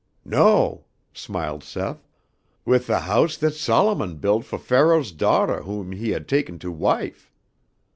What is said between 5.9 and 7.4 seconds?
he had taken to wife."